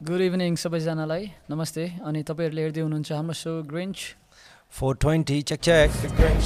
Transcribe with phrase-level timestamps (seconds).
[0.00, 3.98] Good evening सबैजनालाई। नमस्ते। अनि तपाईँहरूले हेर्दै हुनुहुन्छ हाम्रो सो ग्रेन्च
[4.72, 6.44] फोर ट्वेन्टी चेक चेक ग्रेन्च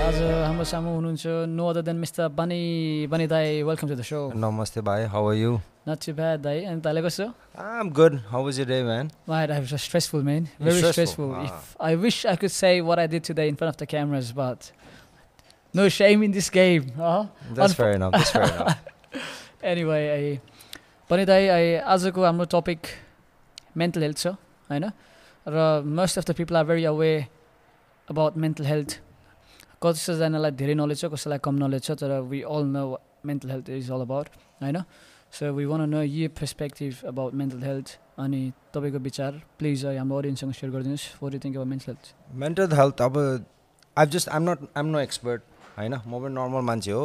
[0.00, 1.26] आज हाम्रो सामु हुनुहुन्छ
[1.58, 2.62] नो अदर देन मिस्टर बानी
[3.10, 5.58] बानी दाई वेलकम टु द सो नमस्ते भाइ how are you
[5.90, 7.26] not too bad दाई अनि तले कसो?
[7.58, 11.34] I am good how was your day man I have a stressful man very stressful
[11.44, 14.32] if I wish I could say what I did today in front of the cameras
[14.38, 14.60] but
[15.74, 16.92] no shame in this game.
[16.98, 17.26] Uh-huh.
[17.52, 18.12] That's fair enough.
[18.12, 18.78] That's fair enough.
[19.64, 20.38] Anyway I
[21.10, 22.86] पनि दाइ आजको हाम्रो topic
[23.76, 24.26] mental health छ
[24.70, 24.84] होइन
[25.46, 25.66] र
[25.98, 27.12] most of the people are very aware
[28.08, 28.96] about mental health
[29.82, 32.84] कसैजनालाई धेरै knowledge छ कसैलाई कम नलेज छ तर we all know
[33.26, 34.82] mental health is all about होइन
[35.32, 38.42] so we want know your perspective about mental health अनि
[38.74, 42.12] तपाईँको विचार प्लिज हाम्रो अडियन्ससँग सेयर गरिदिनुहोस् for you think about mental health
[42.44, 43.22] mental health अब
[43.96, 45.49] I just I'm not I'm no expert
[45.80, 45.94] होइन?
[46.06, 47.04] म पनि नर्मल मान्छे हो।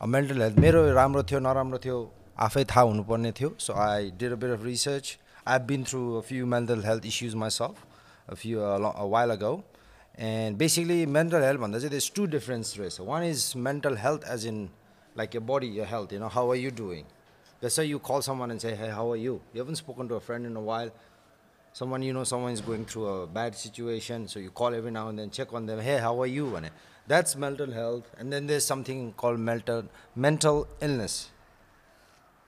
[0.00, 1.98] मेन्टल हेल्थ मेरो राम्रो थियो नराम्रो थियो
[2.46, 6.20] आफै थाहा हुनुपर्ने थियो। So I did a bit of research I have been through
[6.28, 8.60] few mental health इस्युजमा solve few
[9.14, 9.60] while ago
[10.18, 14.46] and basically mental health भन्दा चाहिँ देस टु डिफरेन्स रहेछ one is mental health as
[14.46, 14.58] in
[15.18, 17.04] like your body your health you know how are you doing
[17.62, 18.20] जस्तै you call
[18.92, 20.90] how are you you पनि spoken to a friend in a इन्डल
[21.78, 25.16] someone you know someone is going through a bad situation so you call even आउन
[25.16, 26.70] then check on them hey how are you भने
[27.06, 28.10] That's mental health.
[28.18, 31.30] And then there's something called mental, mental illness.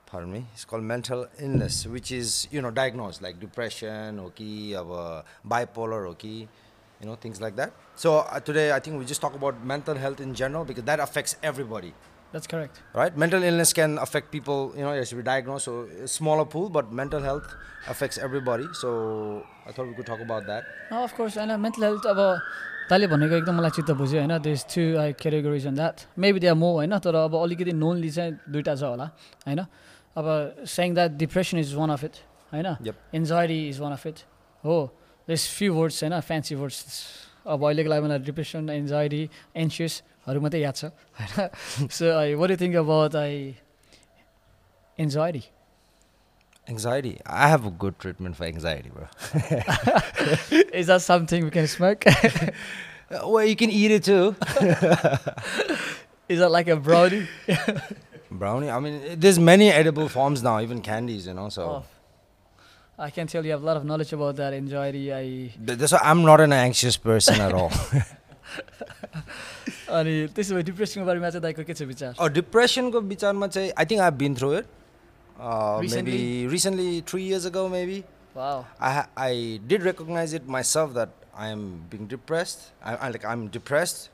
[0.05, 0.45] Pardon me.
[0.53, 6.07] It's called mental illness, which is, you know, diagnosed like depression, okay, or uh, bipolar,
[6.07, 6.47] okay,
[6.99, 7.71] you know, things like that.
[7.95, 10.99] So uh, today, I think we just talk about mental health in general because that
[10.99, 11.93] affects everybody.
[12.31, 12.81] That's correct.
[12.93, 13.15] Right?
[13.15, 17.21] Mental illness can affect people, you know, as we diagnose, so smaller pool, but mental
[17.21, 17.55] health
[17.87, 18.65] affects everybody.
[18.73, 20.63] So I thought we could talk about that.
[20.91, 21.37] No, of course.
[21.37, 22.39] And mental health, about
[22.89, 24.33] तैँले भनेको एकदम मलाई चित्त बुझ्यो होइन?
[24.41, 26.97] There's two I categories on that maybe they are more होइन?
[26.97, 29.05] तर अब अलिकति नोनली चाहिँ दुइटा छ होला
[29.45, 29.61] होइन?
[30.17, 32.15] अब saying that depression is one of it
[32.53, 32.67] होइन.
[33.13, 34.17] Anxiety is one of it
[34.63, 34.77] हो
[35.27, 36.19] देस फ्यु वर्ड्स होइन?
[36.19, 36.77] फ्यान्सी वर्ड्स
[37.45, 39.21] अब अहिलेको लागि मलाई डिप्रेसन एन्जाइटी
[39.55, 41.87] एन्सियसहरू मात्रै याद छ होइन?
[41.93, 43.37] So I you think about I
[44.97, 45.43] anxiety
[46.68, 47.18] Anxiety.
[47.26, 49.06] I have a good treatment for anxiety, bro.
[50.74, 52.08] Is that something we can smoke
[53.14, 54.34] Uh, well, you can eat it too.
[56.30, 57.20] Is that like a brownie
[58.42, 58.70] Brownie.
[58.76, 58.94] I mean,
[59.24, 61.48] there's many edible forms now, even candies, you know.
[61.56, 61.82] So Oh.
[63.04, 65.02] I can tell you have a lot of knowledge about that anxiety.
[65.18, 65.22] I
[65.68, 67.70] Th- that's why I'm not an anxious person at all.
[69.98, 73.72] अनि त्यसो भए डिप्रेसनको बारेमा चाहिँ दाइको के छ विचार oh, depression को विचारमा चाहिँ
[73.82, 74.66] I think I've been through it.
[75.39, 76.11] uh, Recently?
[76.11, 78.03] maybe recently, three years ago, maybe.
[78.35, 78.65] Wow.
[78.79, 82.71] I I did recognize it myself that I am being depressed.
[82.83, 84.09] I, I like I'm depressed,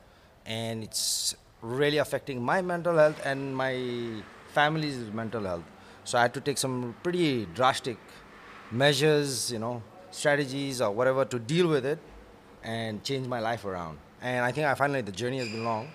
[0.46, 3.74] and it's really affecting my mental health and my
[4.54, 5.64] family's mental health.
[6.04, 7.98] So I had to take some pretty drastic
[8.70, 9.82] measures, you know,
[10.12, 11.98] strategies or whatever to deal with it
[12.62, 13.98] and change my life around.
[14.22, 15.88] And I think I finally the journey has been long.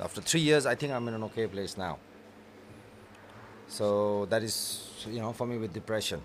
[0.00, 1.98] After three years, I think I'm in an okay place now
[3.67, 4.55] So that is,
[5.07, 6.21] you know, for me with depression.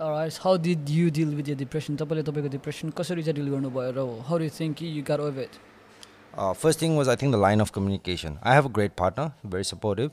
[0.00, 3.90] Right how did you deal with your depression तपाईँले तपाईँको depression कसरी चाहिँ deal गर्नुभयो
[3.98, 5.58] र how you think you got over it
[6.42, 8.38] Uh, first thing was I think the line of communication.
[8.42, 10.10] I have a great partner, very supportive,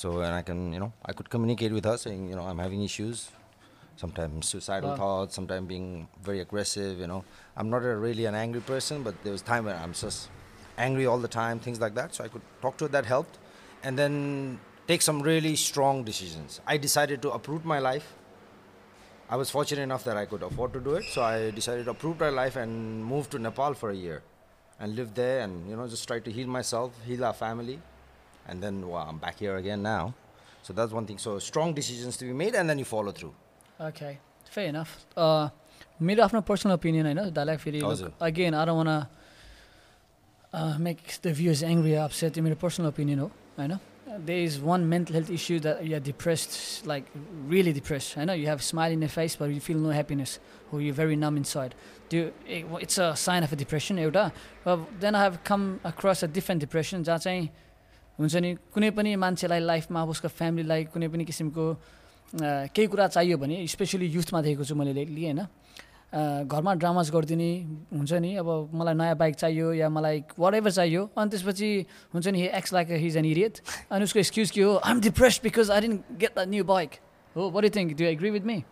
[0.00, 2.60] so and I can you know I could communicate with her saying you know I'm
[2.64, 3.24] having issues,
[4.04, 4.96] sometimes suicidal Wow.
[5.00, 5.88] thoughts, sometimes being
[6.28, 7.02] very aggressive.
[7.04, 7.18] You know
[7.56, 10.30] I'm not a, really an angry person, but there was time when I'm just
[10.86, 12.14] angry all the time, things like that.
[12.20, 12.92] So I could talk to her.
[12.98, 13.42] That helped,
[13.82, 14.20] and then
[14.88, 16.60] take some really strong decisions.
[16.66, 18.14] I decided to uproot my life.
[19.28, 21.92] I was fortunate enough that I could afford to do it, so I decided to
[21.92, 24.22] uproot my life and move to Nepal for a year,
[24.78, 27.78] and live there, and you know just try to heal myself, heal our family,
[28.46, 30.14] and then well, I'm back here again now.
[30.62, 31.18] So that's one thing.
[31.18, 33.34] So strong decisions to be made, and then you follow through.
[33.88, 34.12] Okay
[34.54, 34.88] fair enough
[35.18, 35.48] Uh,
[36.02, 38.90] मेरो आफ्नो personal opinion होइन दाइलाई फेरि हजुर। Again are one
[40.86, 43.26] make the views angry upset त्यो मेरो personal opinion हो
[43.58, 43.78] होइन
[44.19, 47.05] There is one mental health issue that you are depressed like
[47.51, 50.39] really depressed होइन you have smile in the face but you feel no happiness
[50.71, 51.73] हो you very numb inside
[52.09, 52.23] त्यो
[52.79, 54.29] it's a sign of a depression एउटा
[54.67, 57.49] then I have come across a different depression जहाँ चाहिँ
[58.19, 61.65] हुन्छ नि कुनै पनि मान्छेलाई लाइफमा अब उसको फ्यामिलीलाई कुनै पनि किसिमको
[62.33, 65.41] केही कुरा चाहियो भने स्पेसली युथमा देखेको छु मैले लेटली होइन
[66.13, 67.51] घरमा ड्रामास गरिदिने
[67.93, 72.27] हुन्छ नि। अब मलाई नयाँ बाइक चाहियो या मलाई वाट एभर चाहियो। अनि त्यसपछि हुन्छ
[72.27, 73.61] नि एक्स लाइक हिज एन इरियत
[73.91, 74.75] अनि उसको एक्सक्युज के हो?
[74.75, 76.91] I am depress because I didn't get the new bike
[77.35, 78.63] हो what you think do agree with me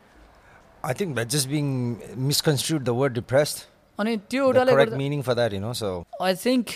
[0.85, 1.65] I think that just being
[2.27, 3.67] misconstrued the word depress
[3.99, 4.11] अनि
[6.21, 6.69] I think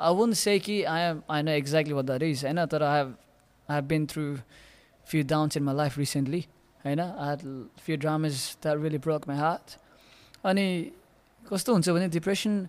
[0.00, 3.08] I won't say कि I am I know exactly भन्दा रिज होइन तर I have
[3.68, 4.22] I have been through
[5.06, 6.44] few downs in my life recently
[6.86, 9.76] होइन I had l- few dramas that really broke my heart
[10.52, 10.66] अनि
[11.52, 12.68] कस्तो हुन्छ भने depression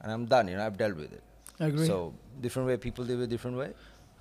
[0.04, 1.25] and I'm done you I have dealt with it I agree
[1.87, 1.97] So
[2.41, 3.67] different way people they different way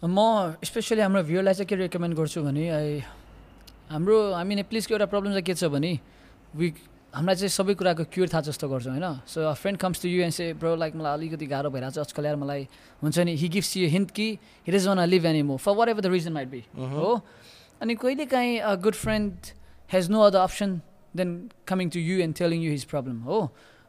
[0.03, 0.19] म
[0.65, 3.01] specially हाम्रो भ्युरलाई चाहिँ के रेकमेन्ड गर्छु भने आई
[3.91, 5.99] हाम्रो हामी नेप्लिजको एउटा प्रब्लम चाहिँ के छ भने
[6.57, 6.69] वी
[7.15, 9.25] हामीलाई चाहिँ सबै कुराको क्युर थाहा जस्तो गर्छौँ होइन?
[9.25, 11.99] So a friend comes to you and say bro like मलाई अलिकति गाह्रो भइरहेको छ
[12.05, 12.69] आजकल यार मलाई
[13.03, 14.29] हुन्छ नि हि गिभ्स यु हिन्ट कि
[14.67, 17.21] he is want live any more for whatever the reason might be हो?
[17.81, 19.33] अनि कहिले काहीँ a good friend
[19.93, 20.81] has no other option
[21.17, 21.33] then
[21.69, 23.39] coming to you and telling you his problem हो?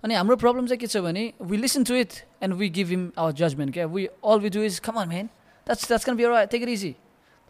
[0.04, 2.14] अनि हाम्रो problem चाहिँ के छ भने we listen to it
[2.44, 5.30] and we give him our judgement क्या we all we do is come on man
[5.70, 6.50] that's that's gonna be alright.
[6.52, 6.90] Take it easy.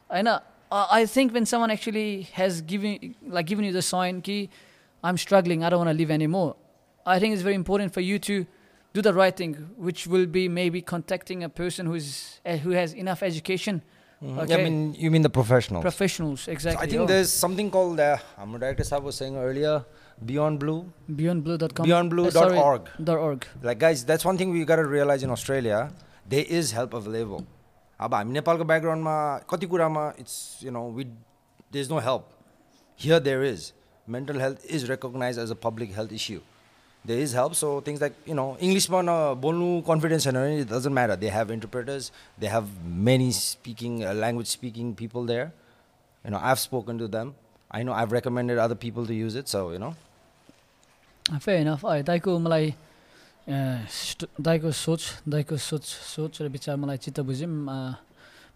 [0.10, 0.40] I know.
[0.78, 4.38] Uh, I think when someone actually has given like given you the sign, ki,
[5.04, 5.64] I'm struggling.
[5.64, 6.56] I don't want to live anymore.
[7.06, 8.40] I think it's very important for you to
[8.96, 9.54] do the right thing,
[9.90, 12.10] which will be maybe contacting a person who's
[12.46, 13.82] uh, who has enough education,
[14.22, 14.64] I Okay.
[14.64, 15.84] mean, you mean the professionals.
[15.84, 16.42] professionals.
[16.42, 16.88] So Exactly.
[16.88, 17.06] I think oh.
[17.06, 19.86] there's something called, uh, our director Sahab was saying earlier,
[20.26, 20.92] Beyond Blue.
[21.10, 21.86] beyondblue.com.
[21.86, 22.36] Beyondblue.org.
[22.36, 23.46] Uh, sorry, dot .org.
[23.62, 25.92] Like guys, that's one thing we gotta realize in Australia.
[26.26, 27.46] There is help available.
[28.00, 29.16] अब हामी नेपालको ब्याकग्राउन्डमा
[29.50, 31.06] कति कुरामा it's you know with
[31.74, 32.28] there is no help
[33.00, 33.72] here there is
[34.08, 36.40] mental health is recognise as a public health issue
[37.06, 40.68] there is help so things like you know इङ्ग्लिसमा न बोल्नु confidence छैन भने it
[40.72, 42.70] doesn't matter they have interpreters they have
[43.10, 47.34] many speaking language speaking people there you know I have spoken to them
[47.72, 49.94] I know I have recommended other people to use it so you know
[51.30, 52.74] fair enough है दाइको मलाई
[54.40, 57.52] दाइको सोच दाइको सोच सोच र विचार मलाई चित्त बुझ्यौँ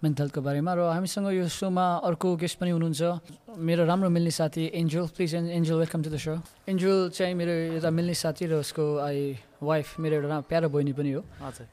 [0.01, 4.63] मेन्टल हेल्थको बारेमा र हामीसँग यो सोमा अर्को गेस्ट पनि हुनुहुन्छ मेरो राम्रो मिल्ने साथी
[4.73, 6.33] Angel please Angel welcome to the show
[6.65, 9.19] Angel चाहिँ मेरो एउटा मिल्ने साथी र उसको आई
[9.61, 11.21] वाइफ मेरो एउटा प्यारो बहिनी पनि हो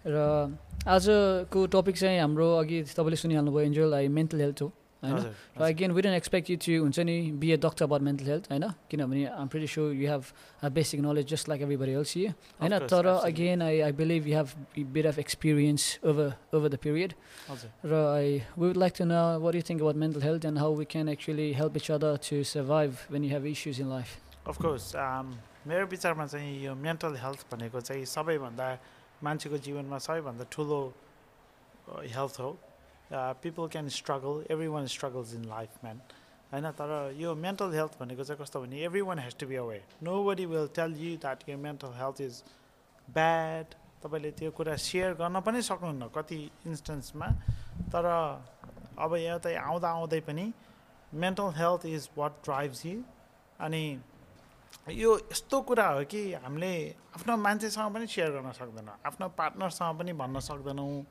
[0.05, 0.17] र
[0.85, 4.69] आजको टपिक चाहिँ हाम्रो अघि तपाईँले सुनिहाल्नुभयो एन्जल आई मेन्टल हेल्थ हो
[5.03, 5.17] होइन?
[5.59, 8.51] र again we don't expect you to हुन्छ नि be a doctor about mental health
[8.51, 8.65] होइन?
[8.91, 10.23] किनभने I'm pretty sure you have
[10.75, 12.31] basic knowledge just like everybody else you
[12.61, 12.79] होइन?
[12.91, 13.07] तर.
[13.07, 14.49] Again I I believe you have
[14.93, 17.13] bit of experience over over the period
[17.85, 20.75] र I we would like to know what you think about mental health and how
[20.75, 24.09] we can actually help each other to survive when you have issues in life
[24.49, 24.93] of course
[25.67, 28.67] मेरो विचारमा चाहिँ यो mental health भनेको चाहिँ सबैभन्दा
[29.23, 30.81] मान्छेको जीवनमा सबैभन्दा ठुलो
[31.89, 32.51] हेल्थ हो।
[33.13, 36.01] People can struggle every one struggles in life man
[36.53, 39.83] होइन तर यो मेन्टल हेल्थ भनेको चाहिँ कस्तो भने every one has to be aware
[40.25, 42.43] nobody will tell you that यो मेन्टल हेल्थ इज
[43.09, 47.27] ब्याड तपाईँले त्यो कुरा सेयर गर्न पनि सक्नुहुन्न कति इन्स्टेन्समा
[47.93, 48.05] तर
[48.99, 50.53] अब यता आउँदा आउँदै पनि
[51.15, 53.03] mental health is what drives you
[53.61, 53.83] अनि
[54.93, 56.73] यो यस्तो कुरा हो कि हामीले
[57.17, 61.03] आफ्नो मान्छेसँग पनि सेयर गर्न सक्दैनौँ। आफ्नो पार्टनरसँग पनि भन्न सक्दैनौँ।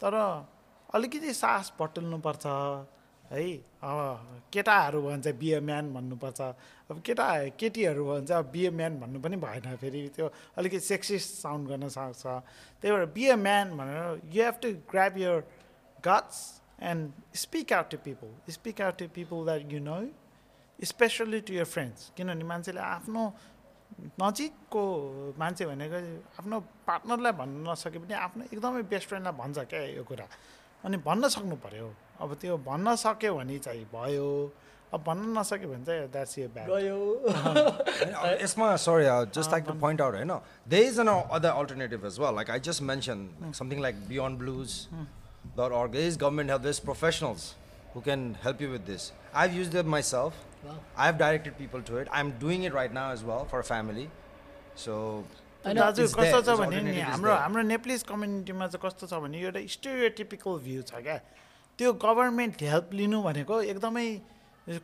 [0.00, 0.14] तर
[0.94, 2.46] अलिकति सास बटुल्नुपर्छ
[3.32, 3.42] है?
[3.82, 6.40] अब केटाहरू भयो भने चाहिँ बिए म्यान भन्नुपर्छ।
[6.90, 7.26] अब केटा
[7.58, 10.26] केटीहरू भयो भने चाहिँ अब बिए म्यान भन्नु पनि भएन फेरि। त्यो
[10.56, 12.26] अलिकति सेक्सिस्ट साउन्ड गर्न सक्छ।
[12.82, 15.40] त्यही भएर बिए म्यान भनेर you have to grab your
[16.06, 16.38] guts
[16.82, 19.98] and speak out to people speak out to people that you know
[20.78, 23.22] especially to your friends किनभने मान्छेले आफ्नो
[24.22, 24.82] नजिकको
[25.38, 25.98] मान्छे भनेको
[26.38, 30.26] आफ्नो पार्टनरलाई भन्नु नसके पनि आफ्नो एकदमै बेस्ट फ्रेन्डलाई भन्छ क्या यो कुरा।
[30.86, 31.88] अनि भन्न सक्नु पऱ्यो
[32.22, 34.28] अब त्यो भन्न सक्यो भने चाहिँ भयो
[34.94, 36.70] अब भन्न नसक्यो भने चाहिँ द्याट्स यो ब्याड
[38.42, 39.04] यसमा sorry
[39.36, 39.72] just like to.
[39.80, 40.32] Point out होइन
[40.74, 43.28] there is an other alternative as well like I just mention
[43.58, 44.68] something like beyond blues
[45.58, 47.54] dot org is government help this professionals
[47.96, 49.04] who can help you with this.
[49.42, 50.40] I've used it myself.
[51.04, 52.08] I've directed people to it.
[52.12, 54.02] I'm doing it right now as well for a family.
[54.82, 57.32] So होइन दाजु It's there, कस्तो छ भने नि हाम्रो.
[57.34, 61.16] हाम्रो Nepalese कम्युनिटीमा चाहिँ कस्तो छ भने एउटा स्टेरियोटिपिकल भ्यू छ क्या
[61.78, 64.06] त्यो गभर्मेन्ट हेल्प लिनु भनेको एकदमै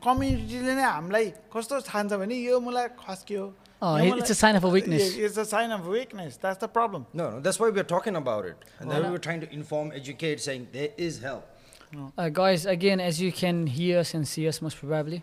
[0.05, 3.53] कम्युनिटीले नै हामीलाई कस्तो ठान्छ भने यो मलाई खस्क्यो
[3.85, 5.17] Oh, it- well, it's a sign of a weakness.
[5.19, 6.37] It's a sign of weakness.
[6.43, 7.07] That's the problem.
[7.13, 8.55] No, no, that's why we're talking about it.
[8.79, 9.07] And then Voilà.
[9.07, 11.49] we were trying to inform, educate, saying there is help.
[12.17, 15.19] Uh, guys again as you can hear us and see us most probably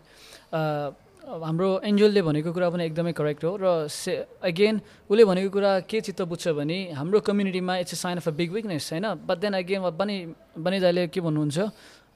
[0.52, 4.12] uh, हाम्रो एन्जलले भनेको कुरा पनि एकदमै correct हो र से
[4.42, 8.34] again उसले भनेको कुरा के चित्त बुझ्छ भने हाम्रो कम्युनिटीमा it's a sign of a
[8.34, 9.06] big weakness होइन?
[9.28, 10.16] But then again Bunny
[10.58, 11.58] Bunny दाइले के भन्नुहुन्छ?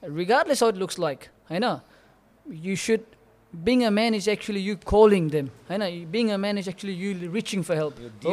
[0.03, 1.19] Regardless how it looks like
[1.51, 1.65] होइन?
[2.45, 3.01] You should
[3.53, 5.83] being a man is actually you calling them होइन?
[6.11, 8.25] Being a man is actually you reaching for help it.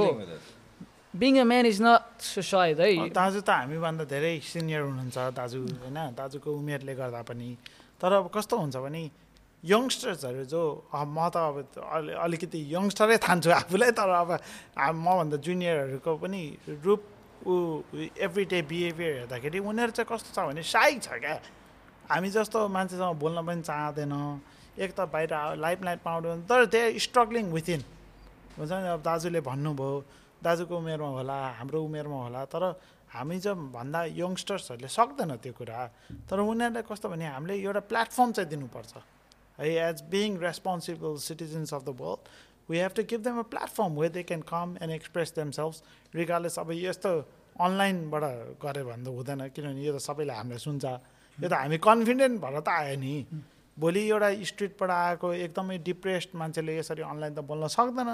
[1.15, 5.99] Being a man is not सायद है दाजु त हामीभन्दा धेरै सिनियर हुनुहुन्छ दाजु होइन?
[6.17, 7.57] दाजुको उमेरले गर्दा पनि।
[8.01, 9.03] तर अब कस्तो हुन्छ भने
[9.65, 11.57] यङ्स्टर्सहरू जो म त अब
[11.97, 14.31] अलि अलिकति यङ्स्टरै ठान्छु आफूलाई तर अब
[14.75, 16.43] मभन्दा जुनियरहरूको पनि
[16.85, 17.01] रूप
[17.47, 17.55] ऊ
[18.27, 21.39] एभ्री डे बिहेभियर हेर्दाखेरि उनीहरू चाहिँ कस्तो छ भने साई छ क्या।
[22.11, 24.15] हामी जस्तो मान्छेसँग बोल्न पनि चाहँदैन।
[24.83, 27.81] एक त बाहिर लाइफ लाइट पाउँदैन तर दे स्ट्रगलिङ विथिन
[28.59, 29.95] हुन्छ नि अब दाजुले भन्नुभयो
[30.43, 32.63] दाजुको उमेरमा होला हाम्रो उमेरमा होला। तर
[33.15, 35.79] हामी जब भन्दा यङ्स्टर्सहरूले सक्दैन त्यो कुरा
[36.27, 38.93] तर उनीहरूलाई कस्तो भने हामीले एउटा प्लेटफर्म चाहिँ दिनुपर्छ।
[39.59, 42.29] है as being responsible citizens of the world
[42.71, 45.83] we have to give them a platform way they can come and express themselves
[46.15, 47.13] regardless अब यस्तो
[47.61, 48.23] अनलाइनबाट
[48.63, 50.85] गऱ्यो भने त हुँदैन किनभने यो त सबैले हामीलाई सुन्छ।
[51.39, 53.15] यो त हामी कन्फिडेन्ट भएर त आयो नि।
[53.77, 58.11] भोलि एउटा स्ट्रिटबाट आएको एकदमै डिप्रेस्ड मान्छेले यसरी अनलाइन त बोल्न सक्दैन।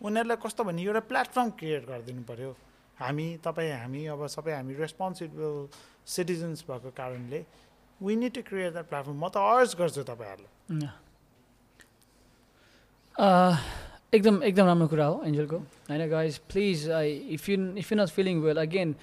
[0.00, 2.50] उनीहरूलाई कस्तो भने एउटा प्लेटफर्म क्रिएट गरिदिनु पऱ्यो
[2.96, 5.68] हामी तपाईँ हामी अब सबै हामी रेस्पोन्सिबल
[6.08, 7.40] सिटिजन्स भएको कारणले
[8.02, 10.88] we need to create that platform म त अर्ज गर्छु तपाईँहरूलाई.
[13.16, 13.54] Uh,
[14.14, 16.76] एकदम एकदम राम्रो कुरा हो एन्जलको। होइन guys please
[17.36, 18.94] if you if you not feeling well again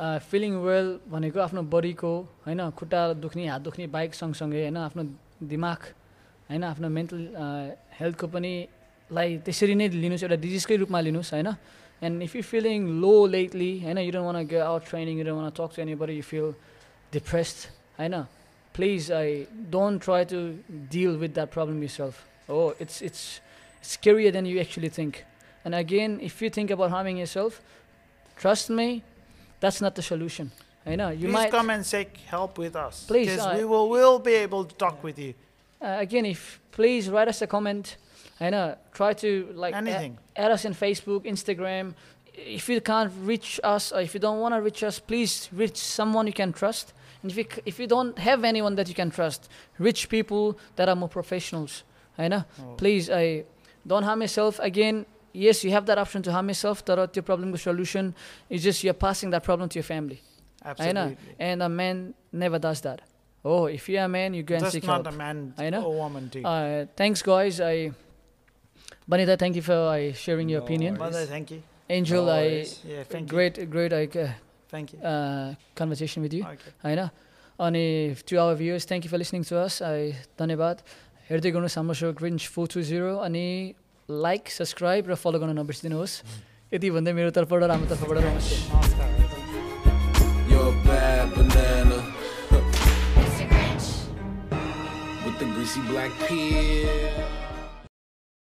[0.00, 2.12] feeling well भनेको आफ्नो बडीको
[2.46, 5.02] होइन खुट्टा दुख्ने हात दुख्ने बाइक सँगसँगै होइन आफ्नो
[5.52, 5.80] दिमाग
[6.50, 7.20] होइन आफ्नो मेन्टल
[8.00, 8.52] हेल्थको पनि
[9.10, 11.48] लाई त्यसरी नै लिनुहोस् एउटा डिजिजकै रूपमा लिनुहोस् होइन।
[12.02, 15.40] And if you feeling low lately होइन you don't want get out training you don't
[15.40, 16.48] want talk to anybody you feel
[17.12, 17.58] depressed
[18.00, 18.14] होइन।
[18.72, 20.52] Please I don't try to
[20.90, 22.26] deal with that problem yourself.
[22.48, 23.40] Oh, it's it's
[23.82, 25.24] scarier than you actually think.
[25.64, 27.60] And again, if you think about harming yourself,
[28.36, 29.02] trust me,
[29.60, 30.50] that's not the solution.
[30.86, 33.04] I know you Please might come and seek help with us.
[33.06, 35.34] Please, because I- we will will be able to talk with you.
[35.82, 37.96] uh, again if please write us a comment.
[38.40, 40.18] I know try to like a- Anything.
[40.36, 41.94] add us in Facebook, Instagram.
[42.34, 45.76] If you can't reach us or if you don't want to reach us, please reach
[45.76, 46.94] someone you can trust.
[47.22, 49.48] And if you, if you don't have anyone that you can trust,
[49.78, 51.84] rich people that are more professionals,
[52.16, 52.44] I know.
[52.60, 52.74] Oh.
[52.76, 53.44] Please, I
[53.86, 55.06] don't harm yourself again.
[55.32, 56.84] Yes, you have that option to harm yourself.
[56.86, 58.14] That your problem, the solution
[58.48, 60.20] is just you're passing that problem to your family.
[60.64, 61.00] Absolutely.
[61.00, 61.16] I know.
[61.38, 63.02] And a man never does that.
[63.44, 65.04] Oh, if you're a man, you go and seek help.
[65.04, 65.86] Not a man I know.
[65.86, 66.28] A woman.
[66.28, 66.44] Too.
[66.44, 67.60] Uh, thanks, guys.
[67.60, 67.92] I,
[69.08, 70.98] Banita, thank you for uh, sharing your opinion.
[70.98, 71.62] Mother, thank you.
[71.88, 73.66] Angel, no I yeah, thank great, you.
[73.66, 73.92] great.
[73.92, 74.32] I uh,
[74.70, 76.44] conversation with you.
[76.44, 76.72] Okay.
[76.84, 77.00] होइन
[77.58, 77.84] अनि
[78.28, 80.12] to our viewers thank you for listening to us I
[80.42, 80.76] धन्यवाद
[81.30, 83.46] हेर्दै गर्नुहोस् हाम्रो show grinch four two zero अनि
[84.08, 86.14] like subscribe र follow गर्न नबिर्सिदिनुहोस्
[86.72, 89.08] यति भन्दै मेरो तर्फबाट र हाम्रो तर्फबाट नमस्ते नमस्कार.
[95.24, 97.39] With the greasy black peel.